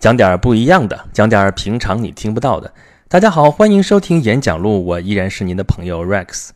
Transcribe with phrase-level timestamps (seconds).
[0.00, 2.72] 讲点不一样的，讲点平常你听不到的。
[3.06, 6.48] 大家好，欢迎收听演讲录，我依然是您的朋友 Rex。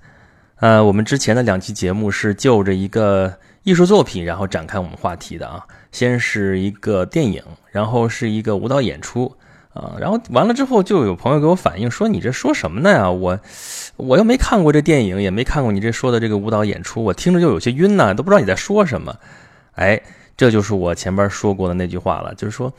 [0.61, 5.63] 呃，我们之前的两期节目是就着一个艺术作品，然后展开我们话题的啊。
[5.93, 9.31] 先是一个电影，然后是一个舞蹈演出
[9.75, 9.93] 啊。
[10.01, 13.11] 然后完了之后，就有朋友给我反映说：“你这说什么呢呀？
[13.11, 13.39] 我
[13.97, 19.15] 我又没看过这电影，也没看过你这说的这个舞蹈演出，我听着就有些晕呐，都不知道你在说什么。”
[19.77, 20.01] 哎，
[20.35, 22.73] 这就是我前边说过的那句话了，就是说。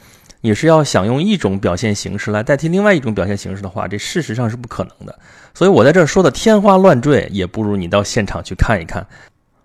[0.46, 5.18] 你是要想用一种表现形式来代替另外一种表现形式的话，这事实上是不可能的。
[5.56, 9.04] 所以我在这儿说的天花乱坠，也不如你到现场去看一看。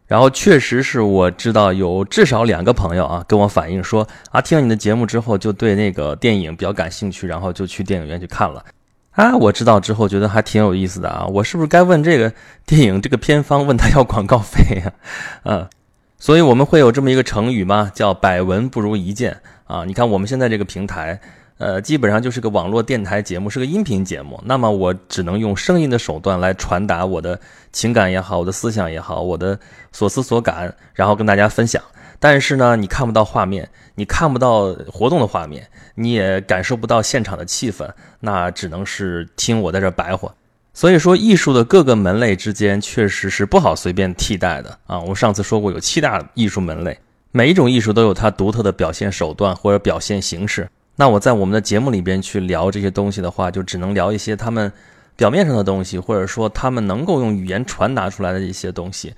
[0.06, 8.64] 然后确实是我知道有至少两个朋友啊跟我反映说啊，听了你的节目之后就对那个电影比较感兴趣，然后就去电影院去看了。
[9.10, 12.32] 啊，我知道之后觉得还挺有意思的啊，我是不是该问这个
[12.64, 14.92] 电影这个片方问他要广告费呀？
[15.44, 15.68] 嗯，
[16.18, 17.92] 所以我们会有这么一个成语吗？
[17.94, 19.42] 叫百闻不如一见。
[19.70, 21.20] 啊，你看我们现在这个平台，
[21.58, 24.42] 呃，基本上就是个网络电台节目，是个音频节目。
[24.44, 27.38] 那么我只能用声音的手段来传达我的
[27.70, 29.56] 情感也好，我的思想也好，我的
[29.92, 31.80] 所思所感，然后跟大家分享。
[32.18, 35.64] 但是呢，你看不到画面，你看不到活动的画面，
[35.94, 40.34] 你也感受不到现场的气氛，那只能是听我在这白活。
[40.74, 44.98] 所以说，艺术的各个门类之间确实是不好随便替代的啊。
[44.98, 46.98] 我上次说过，有七大艺术门类。
[47.32, 50.68] 每一种艺术都有它独特的表现手段或者表现形式。
[50.96, 54.70] 那我在我们的节目里边去聊这些东西的话，就只能聊一些他们
[55.16, 59.14] 表面上的东西，或者说他们能够用语言传达出来的一些东西，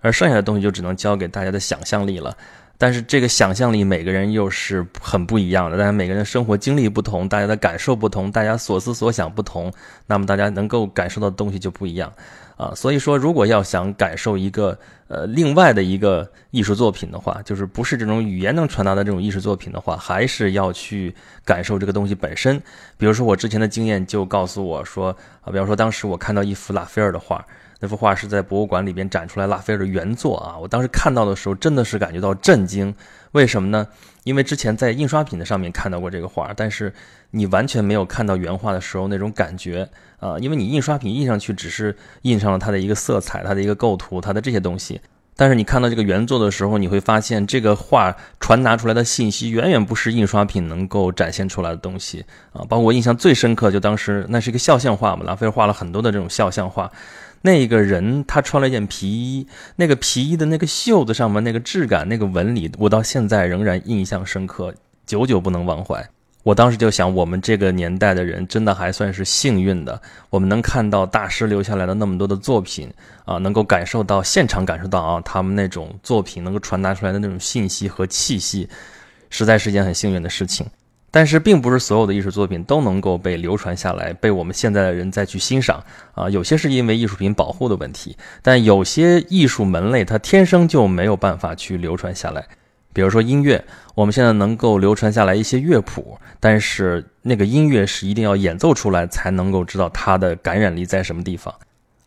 [0.00, 2.36] 而剩下的东西就只能交给大家的想象力了。
[2.82, 9.72] 但是这个想象力每个人又是很不一样的，大家每个人的生活经历不同，大家的感受不同，大家所思所想不同，
[10.08, 12.12] 那么大家能够感受到的东西就不一样。
[12.56, 22.60] 啊，所以说，如果要想感受一个呃另外的一个艺术作品的话，就是不是这种语言能传达的这种艺术作品的话，还是要去感受这个东西本身。
[22.96, 27.44] 比如说，我之前的经验就告诉我说，啊，比方说当时我看到一幅拉斐尔的画，
[27.82, 32.94] 那幅画是在博物馆里边展出来拉斐尔的原作啊，我当时看到的时候真的是感觉到震惊。
[33.32, 33.88] 为什么呢？
[34.22, 36.94] 因为之前在印刷品的上面看到过这个画，但是
[37.32, 39.88] 你完全没有看到原画的时候那种感觉
[40.20, 45.00] 啊，因为你印刷品印上去只是印上了它的一个色彩、它的一个构图、它的这些东西，
[45.34, 52.62] 但是你看到这个原作的时候，你会发现这个画传达出来的信息远远不是印刷品能够展现出来的东西啊。
[52.68, 56.88] 包括我印象最深刻，就当时那是一个肖像画嘛，拉斐尔画了很多的这种肖像画。
[57.42, 64.72] 那个人他穿了一件皮衣，那个皮衣的那个袖子上面那个质感、那个纹理，我到现在仍然印象深刻，
[65.04, 66.08] 久久不能忘怀。
[66.44, 72.92] 我当时就想，我们这个年代的人真的还算是幸运的，我们能看到大师留下来的那么多的作品
[73.24, 78.68] 啊，能够感受到现场感受到啊，他们那种作品能够传达出来的那种信息和气息，
[79.30, 80.66] 实在是一件很幸运的事情。
[81.12, 85.84] 但是，并不是所有的艺术作品都能够被流传下来，被我们现在的人再去欣赏
[86.14, 86.28] 啊。
[86.30, 92.46] 有些是因为艺术品保护的问题，但有些艺术门类它天生就没有办法去流传下来。
[92.94, 93.62] 比如说音乐，
[93.94, 101.54] 我们现在能够流传下来一些乐谱，但是那个音乐是一定要演奏出来才能够知道它的感染力在什么地方。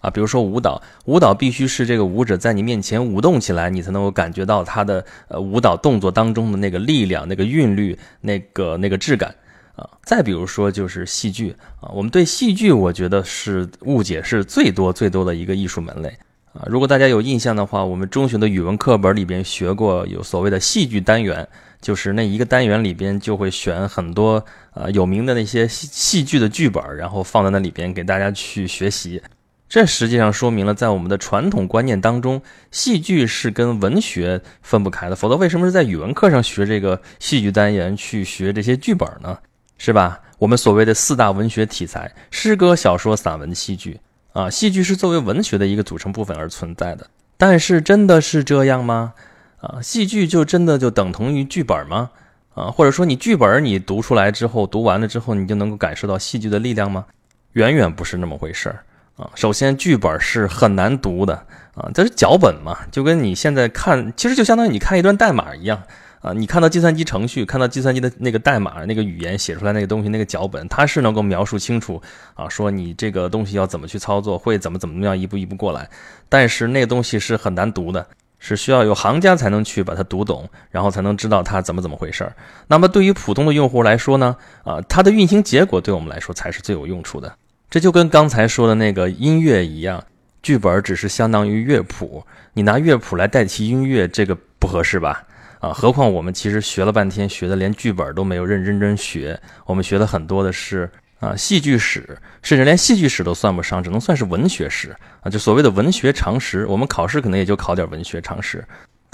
[0.06, 9.34] 啊，比如说舞蹈，舞蹈必须是这个舞者在你面前舞动起来，你才能够感觉到他的呃舞蹈动作当中的那个力量、那个韵律、那个那个质感
[9.76, 9.90] 啊。
[10.04, 16.10] 再比如说就是戏剧啊，我们对戏剧我觉得是误解是最多最多的一个艺术门类
[16.54, 16.62] 啊。
[16.68, 21.48] 如果大家有印象的话，我们中学的语文课本里边学过有所谓的戏剧单元，
[21.82, 24.46] 就是那一个单元里边就会选很多
[24.76, 29.20] 呃有名的那些戏戏剧的剧本，然后放在那里边给大家去学习。
[29.68, 35.16] 这实际上说明了，在我们的传统观念当中，戏剧是跟文学分不开的。
[35.16, 39.38] 否则，为什么是在语文课上学这个戏剧单元，去学这些剧本呢？
[39.78, 40.22] 是吧？
[40.38, 44.00] 我们所谓的四大文学题材：诗歌、小说、散文、戏剧。
[44.34, 47.08] 啊，戏剧是作为文学的一个组成部分而存在的。
[47.36, 49.14] 但是，真的是这样吗？
[49.62, 52.12] 啊，戏剧就真的就等同于剧本吗？
[52.54, 57.06] 啊，或者说，你剧本你读出来之后，读完了之后，你就能够感受到戏剧的力量吗？
[57.54, 58.85] 远远不是那么回事儿。
[59.18, 61.34] 啊，首先剧本是很难读的
[61.74, 65.82] 啊，这是脚本嘛，就跟你现在看，其实就相当于你看一段代码一样
[66.20, 66.34] 啊。
[66.34, 72.02] 你看到计算机程序，看到计算机的那个代码、那个语言写出来那个东西，那个脚本，它是能够描述清楚
[72.34, 75.90] 啊，说你这个东西要怎么去操作，会怎么怎么样一步一步过来。
[76.28, 78.06] 但是那个东西是很难读的，
[78.38, 82.36] 是需要有行家才能去把它读懂，然后才能知道它怎么怎么回事儿。
[82.68, 84.36] 那么对于普通的用户来说呢，
[84.66, 87.34] 啊，它的运行结果对我们来说才是最有用处的。
[87.70, 90.04] 这就跟刚才说的那个音乐一样，
[90.42, 95.24] 剧本只是相当于乐谱，你拿乐谱来代替音乐，这个不合适吧？
[95.60, 95.74] 啊。
[95.74, 100.90] 何况我们其实学了半天，学的连剧本都没有认认真学，我们学的很多的是
[101.20, 105.30] 啊戏剧史，甚至连戏剧史都算不上，只能算是文学史啊。
[105.30, 108.64] 就所谓的文学常识，我们考试可能也就考点文学常识。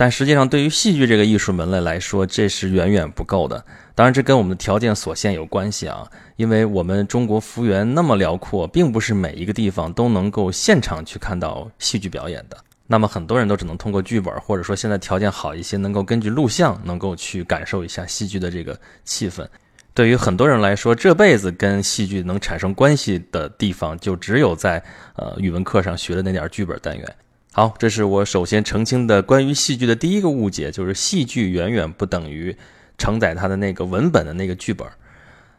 [0.01, 3.63] 但实际上，对于戏剧这个艺术门类来说，这是远远不够的。
[3.94, 12.57] 当然，这跟我们的条件所限有关系啊，因为我们中国幅员那么辽阔，并不是每一个地方都能够现场去看到戏剧表演的。
[12.88, 19.47] 那么，很多人都只能通过剧本，或者说现在条件好一些，能够根据录像，能够去感受一下戏剧的这个气氛。
[19.94, 24.83] 对于很多人来说，这辈子跟戏剧能产生关系的地方，就只有在
[25.15, 27.15] 呃语文课上学的那点剧本单元。
[27.53, 32.56] 好，这是我首先澄清的关于戏剧的第一个误解，就是戏剧远远不等于
[32.98, 34.88] 承载它的那个文本的那个剧本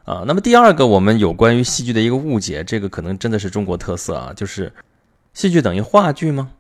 [0.04, 0.24] 啊。
[0.26, 4.72] 那么第二个，我们有关于戏剧的一个误解，这个可能真的是中国特色啊，就是
[5.34, 6.52] 戏剧等于话剧吗？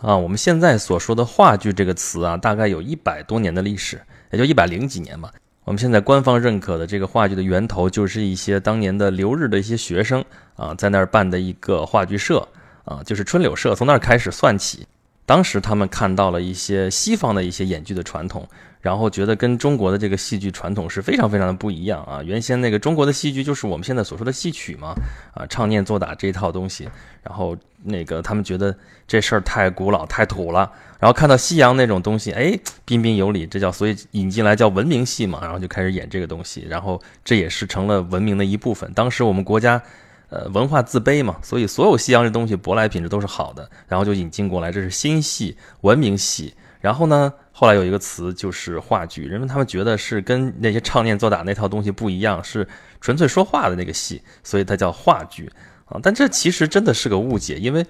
[0.00, 4.00] 啊，我们现在所说的话剧这个词啊，大概有一百多年的历史，
[4.30, 5.30] 也就一百零几年吧。
[5.64, 10.24] 我们现在官方认可的这个话剧的源头，就是一些当年的留日的一些学生
[10.56, 12.48] 啊，在那儿办的一个话剧社。
[12.84, 14.86] 啊，就是春柳社，从那儿开始算起。
[15.24, 18.46] 当时他们看到了一些西方的一些演剧的传统，
[18.80, 22.20] 然后觉得跟中国的这个戏剧传统是非常非常的不一样啊。
[22.24, 24.94] 原先那个中国的戏剧就是我们现在所说的戏曲嘛，
[25.32, 26.88] 啊，唱念做打这一套东西。
[27.22, 28.76] 然后那个他们觉得
[29.06, 30.68] 这事儿太古老太土了，
[30.98, 38.92] 然后看到西洋那种东西，哎，彬彬有礼，这叫所以引进来叫文明戏嘛，然后就开始演这个东西，然后这也是成了文明的一部分。
[38.92, 39.80] 当时我们国家。
[40.32, 46.54] 呃，文化自卑嘛，所以所有西洋这东西舶来品质都是好的，然后就引进过来，这是新戏、文明戏。
[46.80, 52.66] 然后呢，后来有一个词就是话剧，人们他们觉得是跟那些唱念做打那套东西不一样，是
[52.98, 55.52] 纯粹说话的那个戏，所以它叫话剧
[55.84, 56.00] 啊。
[56.02, 57.84] 但这其实真的是个误解，因为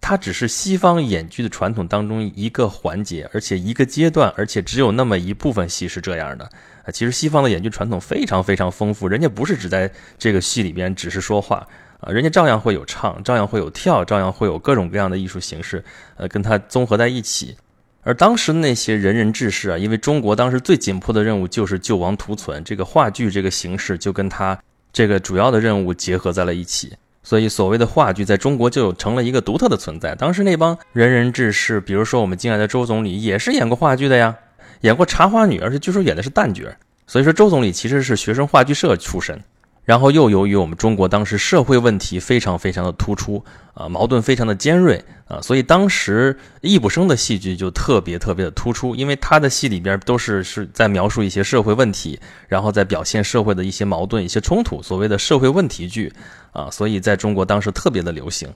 [0.00, 6.48] 它只是西方演剧的传统当中一个环节，而且一个阶段，而且只有那么一部分戏是这样的。
[6.84, 11.66] 啊，其实西方的演剧传统非常非常丰富，人家不是只在这个戏里边只是说话
[12.00, 15.84] 啊，人家照样会有唱，照样会有跳，照样会有各种各样的艺术形式，
[16.16, 17.56] 呃，跟它综合在一起。
[18.02, 24.58] 而当时那些仁人志士啊，因为中国当时最紧迫的任务就是救亡图存，这个话剧这个形式就跟他
[24.90, 30.14] 这个主要的任务结合在了一起，所以所谓的话剧在中国就成了一个独特的存在。
[30.14, 34.34] 当时那帮仁人志士，比如说我们敬爱的周总理，也是演过话剧的呀。
[34.80, 36.64] 演过《茶花女》，而且据说演的是旦角，
[37.06, 39.42] 所以说周总理其实是学生话剧社出身。
[39.82, 43.42] 然后又由于我们中国当时社会问题非常非常的突出
[43.74, 56.12] 啊，矛盾非常的尖锐啊，所以当时易卜生的戏剧就特别特别的突出，因为他的戏里边都是是在描述一些社会问题，然后在表现社会的一些矛盾、一些冲突，所谓的社会问题剧
[56.52, 58.48] 啊，所以在中国当时特别的流行。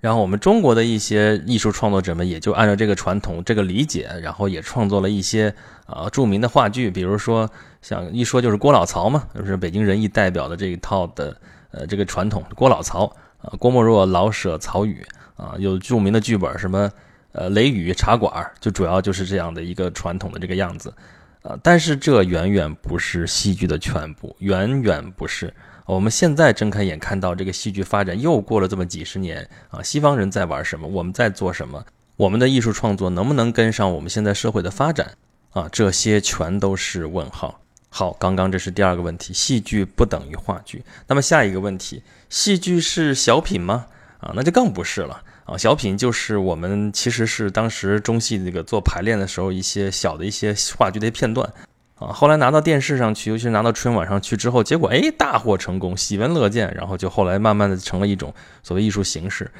[0.00, 5.54] 然后我们中国的一些艺术创作者们也就按照这个传统、这个理解，然后也创作了一些
[5.84, 7.50] 啊著名的话剧，比如说
[7.82, 11.36] 像一说就是郭老曹嘛，就是北京人艺代表的这一套的
[11.70, 13.04] 呃这个传统郭老曹
[13.42, 15.06] 啊，郭沫若、老舍、曹禺
[15.36, 16.90] 啊，有著名的剧本什么
[17.32, 20.92] 呃《雷雨》《茶馆》，就主要就是这样的一个传统的这个样子
[21.42, 21.58] 啊。
[21.62, 25.52] 但是这远远不是戏剧的全部，远远不是。
[25.90, 30.86] 我们现在睁开眼看到这个戏剧发展又过了这么几十年啊，西方人在玩什么？
[30.86, 31.84] 我们在做什么？
[32.16, 35.14] 我们的艺术创作能不能跟上我们现在社会的发展
[35.50, 35.68] 啊？
[35.72, 37.60] 这些全都是问号。
[37.88, 40.84] 好，刚刚这是第二个问题，戏剧不等于话剧。
[41.08, 43.86] 那么下一个问题，戏剧是小品吗？
[44.20, 45.58] 啊，那就更不是了啊。
[45.58, 51.52] 小品就是我们其实是当时中戏那个做排练的时候一些小的一些话剧的片段。
[52.00, 59.50] 啊，后来拿到电视上去，尤其是拿到春晚上去之后，结果哎大获成功，喜闻乐见，然后就后来慢慢的成了一种所谓艺术形式。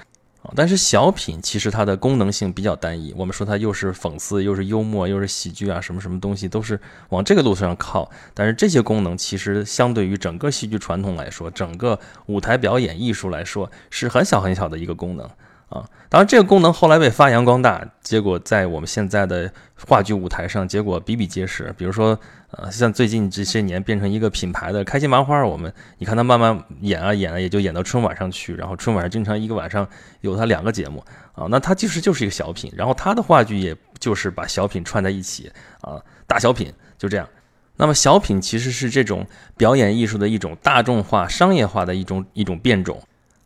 [0.42, 6.80] 啊，但是小品其实它的功能性比较单一，我们说它又是讽刺，又是幽默，又是喜剧啊，什么什么东西都是
[7.10, 8.10] 往这个路上靠。
[8.32, 15.28] 但是这些功能其实相对于整个戏剧传统来说，整个舞台表演艺术来说，是很小很小的一个功能。
[15.70, 19.50] 啊，当然这个功能后来被发扬光大，结果在我们现在的
[19.86, 21.72] 话剧舞台上，结果比比皆是。
[21.78, 22.18] 比如说，
[22.50, 29.88] 呃，像最近这些年变成一个品牌的开心麻花，我们你看他慢慢演啊演啊，也就演到春晚上去，然后春晚上经常一个晚上
[30.22, 35.48] 有他两个节目啊，那他其实就是一个小品，然后他的话剧也就是把小品串在一起
[35.82, 37.28] 啊，大小品就这样。
[37.76, 39.24] 那么小品其实是这种
[39.56, 43.00] 表演艺术的一种大众化、商业化的一种一种变种。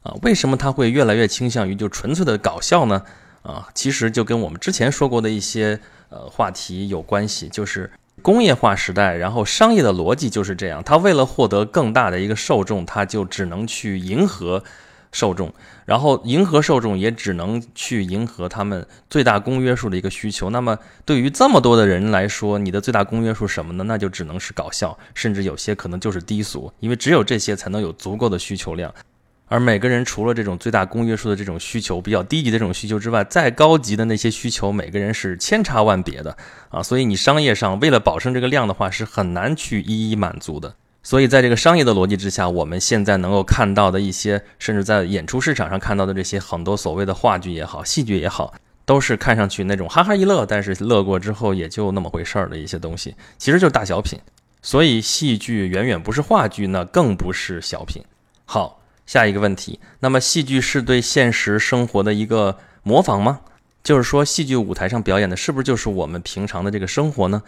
[0.05, 3.03] 啊，为什么他会越来越倾向于就纯粹的搞笑呢？
[3.43, 5.81] 啊，其实就跟我们之前说过的一些
[6.11, 7.91] 呃话题有关系，就是
[8.23, 14.63] 工业化时代，然后商业的逻辑就是这样，他为了获得更大的一个受众，他就只能去迎合
[15.11, 15.53] 受众，
[15.87, 20.51] 然后迎合受众也只能去迎合他们最大公约数的一个需求。
[20.51, 23.85] 那么对于这么多的人来说，你的最大公约数什么呢？
[23.85, 28.95] 那就只能是搞笑，甚至有些可能就是低俗，因为只有这些才能有足够的需求量。
[29.47, 36.37] 而每个人除了这种最大公约数的这种需求比较低级的这种需求之外，再高级的那些需求，每个人是千差万别的
[36.71, 36.83] 啊。
[36.83, 40.75] 所以你商业上为了保证这个量的话，是很难去一一满足的。
[41.03, 48.55] 所以在这个商业的逻辑之下，我们现在能够看到的一些，甚至在演出市场上看到的这些很多所谓的话剧也好、戏剧也好，
[48.87, 54.19] 都是看上去那种哈哈一乐，但是乐过之后也就那么回事儿的一些东西，其实就是大小品。
[54.63, 58.03] 所以戏剧远远不是话剧，那更不是小品。
[58.47, 58.81] 好。
[59.07, 63.41] 下一个问题，那么戏剧是对现实生活的一个模仿吗？
[63.83, 67.43] 就是说，戏剧舞台上表演的是不是就是我们平常的这个生活呢？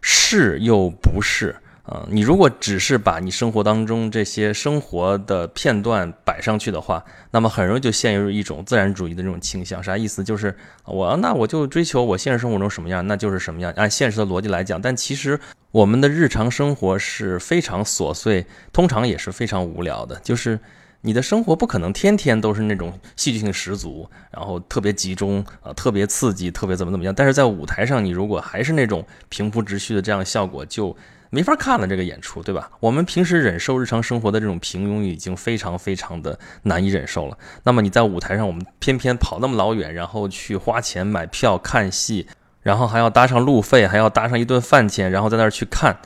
[0.00, 2.06] 是又不是啊？
[2.08, 9.82] 你如果只是把你生活当中这些生活的片段摆上去的话，那么很容易就陷入一种自然主义的这种倾向。
[9.82, 10.22] 啥意思？
[10.22, 13.72] 就是我那我就追求我现实生活中什么样，那就是什么样。
[13.76, 15.40] 按现实的逻辑来讲，但其实
[15.72, 20.60] 我们的日常生活是非常琐碎，通常也是非常无聊的，就是。
[21.02, 27.14] 你的生活不可能天天都是那种戏剧性十足，然后特别集中啊，特别刺激，特别怎么怎么样。
[27.14, 30.96] 但是在舞台上，你如果还是那种平铺直叙的这样效果，就
[31.30, 32.70] 没法看了这个演出，对吧？
[32.78, 37.36] 我们平时忍受日常生活的这种平庸已经非常非常的难以忍受了。
[37.64, 42.28] 那么你在舞台上，我们偏偏跑那么老远，然后去花钱买票看戏，
[42.62, 45.98] 然后还要搭上路费，还要搭上一顿饭钱，然后在那儿去看。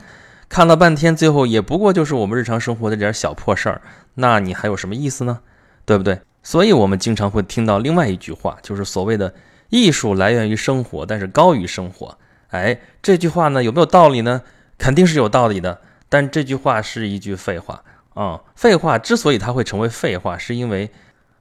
[0.49, 3.81] 看了半天，最后也不过就是我们日常生活的这点小破事儿，
[4.19, 5.39] 那你还有什么意思呢？
[5.85, 6.19] 对不对？
[6.43, 9.33] 所以，我们经常会听到另外一句话，就是所谓的
[9.69, 12.17] “艺术来源于生活，但是高于生活”。
[12.49, 14.41] 哎，这句话呢有没有道理呢？
[14.77, 17.83] 肯定是有道理的，但这句话是一句废话
[18.13, 18.41] 啊！
[18.55, 20.89] 废话之所以它会成为废话，是因为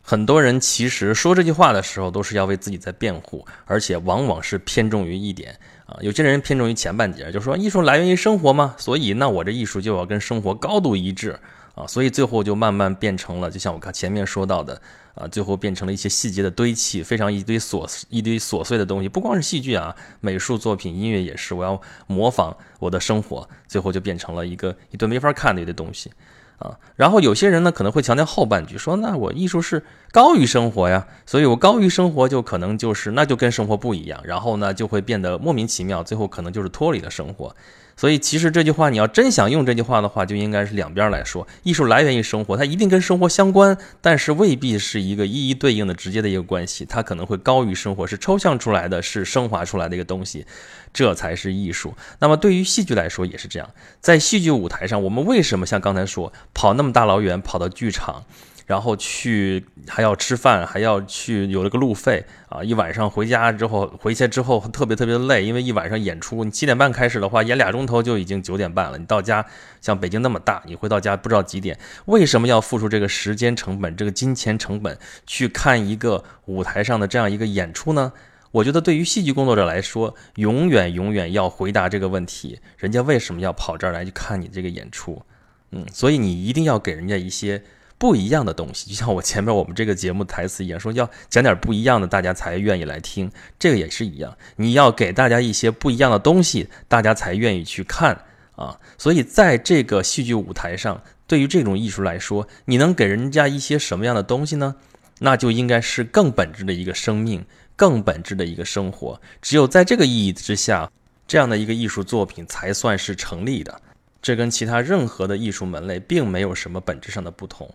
[0.02, 5.58] 很多人其实说这句话的时候都是要为自己在辩护，而且往往是偏重于一点。
[5.86, 11.38] 啊，有些人偏重于前半截，就说艺术来源于生活嘛，所以那我这艺术就要跟生活高度一致
[11.76, 14.80] 啊，所以最后就慢慢变成了，就像我看前面说到的
[15.14, 26.10] 啊，最后变成了一些细节的堆砌，非常一堆琐一堆琐碎的东西，不光是戏剧啊，美术作品、音乐也是，我要模仿我的生活，最后就变成了一个一堆没法看的一堆东西。
[26.58, 29.84] 啊，然后有些人呢可能会强调后半句，说那我艺术是
[30.16, 37.54] 高于生活呀，所以我高于生活就可能就是那就跟生活不一样，然后呢就会变得莫名其妙，最后可能就是脱离了生活。
[37.98, 41.46] 所以其实这句话，你要真想用这句话的话，就应该是两边来说。
[41.64, 46.86] 艺术来源于生活，它一定跟生活相关，但是未必是一个一一对应的直接的一个关系。
[46.86, 50.46] 它可能会高于生活，是抽象出来的，是升华出来的一个东西，
[50.94, 51.92] 这才是艺术。
[52.20, 53.68] 那么对于戏剧来说也是这样，
[54.00, 58.24] 在戏剧舞台上，我们为什么像刚才说跑那么大老远跑到剧场？
[58.66, 62.64] 然后去还要吃饭，还要去有了个路费啊！
[62.64, 68.98] 一晚上回家之后，回去之后特别特别累，因为一晚上演出，你七点半开始的话，演俩钟头就已经九点半了。
[68.98, 69.46] 你到家，
[69.80, 71.78] 像北京那么大，你回到家不知道几点。
[72.06, 78.12] 为什么要付出这个时间成本、这个金钱成本去看一个舞台上的这样一个演出呢？
[78.50, 85.22] 我觉得对于戏剧工作者来说，永远永远要回答这个问题：人家为什么要跑这儿来去看你这个演出？
[85.70, 87.62] 嗯，所以你一定要给人家一些。
[87.98, 93.30] 不一样的东西，就像我前面我们这个节目台词一样，说要讲点不一样的，大家才愿意来听。
[93.58, 98.24] 这个也是一样，你要给大家一些不一样的东西，大家才愿意去看
[98.54, 98.78] 啊。
[98.98, 104.76] 所以在这个戏剧舞台上，对于这种艺术来说，你能给人家一些什么样的东西呢？
[105.20, 109.18] 那就应该是更本质的一个生命，更本质的一个生活。
[109.40, 110.92] 只有在这个意义之下，
[111.26, 113.80] 这样的一个艺术作品才算是成立的。
[114.20, 117.72] 这跟其他任何的艺术门类并没有什么本质上的不同。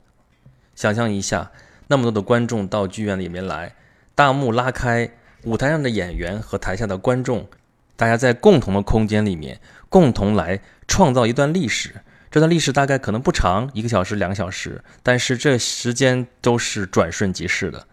[0.81, 1.51] 想象一下，
[1.89, 3.75] 那么多的观众到剧院里面来，
[4.15, 5.11] 大幕拉开，
[5.43, 7.47] 舞台上的演员和台下的观众，
[7.95, 12.01] 大家在共同的空间里面，共同来创造一段历史。
[12.31, 17.85] 这段历史大概可能不长，一个小时、两个小时，但是这时间都是转瞬即逝的。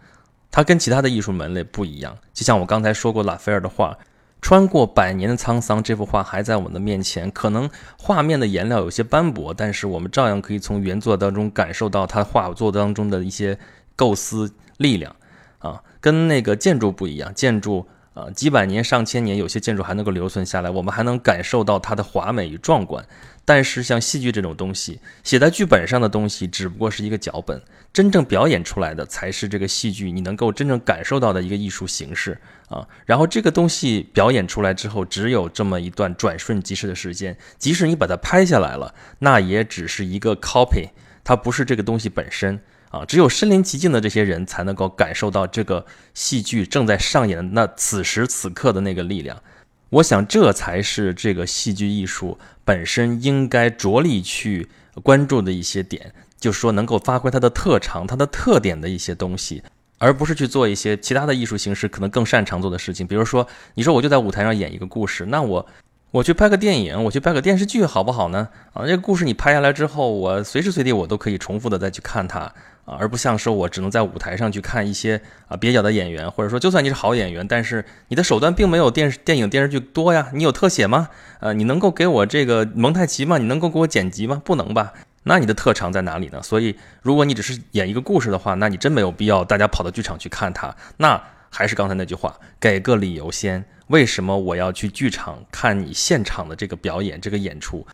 [0.49, 3.95] 它跟其他的艺术门类不一样，就像我刚才说过拉斐尔的话。
[4.41, 7.29] 穿过百年的沧桑，这幅画还在我们的面前。
[7.31, 13.57] 可能画面的颜料有些斑驳，但是我们照样可以从原作当中感受到他画作当中的一些
[13.95, 15.15] 构思力量
[15.59, 17.33] 啊，跟那个建筑不一样。
[17.33, 23.05] 建筑啊，几百年、上千年，有些建筑还能够留存下来，我们还能感受到它的华美与壮观。
[23.49, 27.59] 但是像戏剧这种东西，写在剧本上的东西只不过是一个脚本，
[27.91, 32.87] 真正表演出来的才是这个戏剧，你能够真正感受到的一个艺术形式啊。
[33.07, 40.89] 然后这个东西表演出来之后，只有这么一段转瞬即逝的时间，即使你把它拍下来了，那也只是一个 copy，
[41.23, 49.41] 它不是这个东西本身啊，只有身临其境的这些人才能够感受到这个戏剧正在上演的那此时此刻的那个力量。
[49.89, 52.37] 我想，这才是这个戏剧艺术
[52.69, 54.69] 本身应该着力去
[55.01, 59.63] 关注的一些点，就是说能够发挥它的特长、它的特点的一些东西，
[59.97, 63.07] 而不是去做一些其他的艺术形式可能更擅长做的事情。
[63.07, 65.65] 比如说，你说我就在舞台上演一个故事，那我
[66.11, 68.49] 我去拍个电影，我去拍个电视剧，好不好呢？
[68.73, 72.51] 啊，这个故事你拍下来之后，我随时随地我都可以重复的再去看它。
[72.85, 80.31] 啊，而不像说我只能在舞台上去看一些啊蹩脚的演员，或者说就算你是好演员，但是你的手段并没有电视、电影、电视剧多呀。
[80.33, 81.09] 你有特写吗？
[81.41, 83.37] 呃，你能够给我这个蒙太奇吗？
[83.37, 84.41] 你能够给我剪辑吗？
[84.43, 84.93] 不能吧？
[85.23, 86.41] 那你的特长在哪里呢？
[86.41, 90.75] 所以，如果你只是演一个故事的话，那你真没有必要大家跑到剧场去看它。
[90.97, 93.65] 那还是刚才那句话，给个理由先。
[93.89, 97.85] 为什么我要去剧场看你现场的这个表演、这个演出？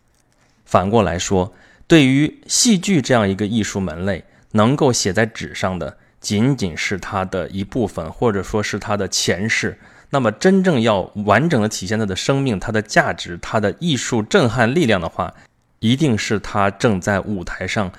[0.64, 1.52] 反过来说，
[1.86, 4.24] 对于戏剧这样一个艺术门类。
[4.52, 9.78] 能够写在纸上的仅仅是它的一部分，或者说是它的前世。
[10.08, 15.34] 那么，真正要完整的体现它的生命、它的价值、它的艺术震撼力量的话，
[15.80, 17.92] 一定是它正在舞台上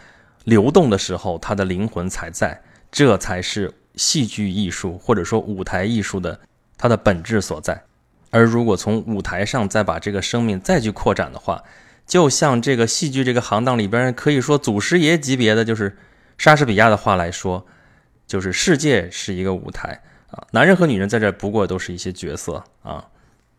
[0.45, 2.59] 流动的时候，它的灵魂才在。
[2.89, 6.39] 这才是戏剧艺术或者说舞台艺术的
[6.75, 7.79] 它的本质所在。
[8.29, 11.63] 而如果从舞台上再把这个生命再去扩展的话，
[12.05, 15.97] 就像这个戏剧这个行当里边可以说祖师爷级别的就是。
[16.39, 17.65] 莎士比亚的话来说，
[18.27, 23.07] 就是世界是一个舞台啊，男人和女人在这不过都是一些角色啊。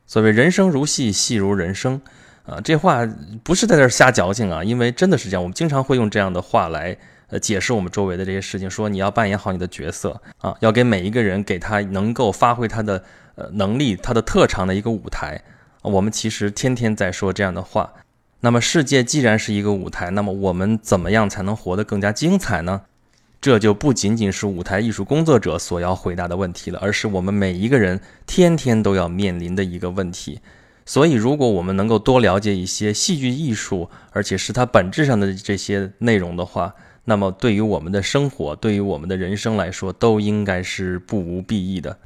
[0.07, 2.01] 所谓人生如戏，戏如人生
[2.47, 3.05] 啊，这话
[3.43, 5.43] 不是在这瞎矫情啊，因为真的是这样。
[5.43, 6.97] 我们经常会用这样的话来
[7.31, 13.03] 呃解释我们周围的这些事情，说你要扮演好你的角色啊，要给每一个人给他能够发挥他的
[13.38, 15.42] 呃能力、他的特长的一个舞台。
[15.83, 17.92] 我们其实天天在说这样的话。
[18.40, 22.83] 那么，世界既然是一个舞台，那么我们怎么样才能活得更加精彩呢？
[23.40, 30.40] 这就不仅仅是舞台艺术工作者所要回答的问题了，而是我们每一个人天天都要面临的一个问题。
[30.85, 41.99] 所以，如果我们能够多了解一些戏剧艺术，而且是它本质上的这些内容的话，那么对于我们的生活，对于我们的人生来说，都应该是不无裨益的。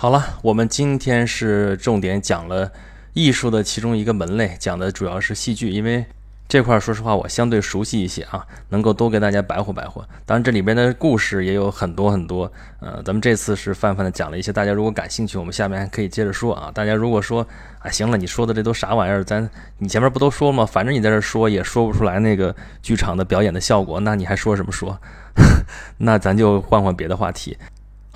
[0.00, 2.70] 好了，我们今天是重点讲了。
[3.14, 6.06] 艺术的其中一个门类，讲的主要是戏剧，因为
[6.46, 10.08] 这块说实话我相对熟悉一些啊，能够多给大家白活白活。
[10.24, 16.70] 当然这里边的故事也有很多很多，呃，咱们这次是泛泛的讲了一些，大家如果感兴趣，我们下面还可以接着说啊。
[16.72, 17.44] 大家如果说
[17.80, 19.24] 啊，行了，你说的这都啥玩意儿？
[19.24, 20.64] 咱你前面不都说吗？
[20.64, 24.96] 反正你在这说也说不出来那个剧场的表演的效果，那你还说什么说？
[25.98, 27.58] 那咱就换换别的话题。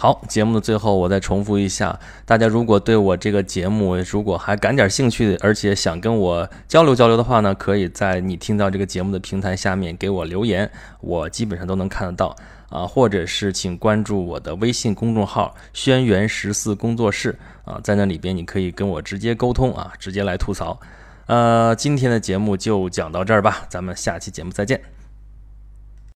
[0.02, 10.68] 好，节目的最后我再重复一下，大家如果对我这个节目如果还感点兴趣，而且想跟我交流交流的话呢，可以在你听到这个节目的平台下面给我留言，
[11.02, 12.34] 我基本上都能看得到
[12.68, 20.80] 啊，或者是请关注我的微信公众号“轩辕十四工作室”啊，在那里边你可以跟我直接沟通啊，直接来吐槽。
[21.26, 24.82] 呃，今天的节目就讲到这儿吧，咱们下期节目再见。